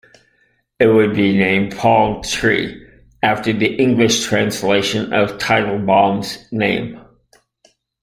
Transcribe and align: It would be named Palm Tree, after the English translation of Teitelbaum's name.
It 0.79 0.87
would 0.87 1.13
be 1.13 1.37
named 1.37 1.77
Palm 1.77 2.23
Tree, 2.23 2.87
after 3.21 3.53
the 3.53 3.75
English 3.75 4.25
translation 4.25 5.13
of 5.13 5.37
Teitelbaum's 5.37 6.51
name. 6.51 6.99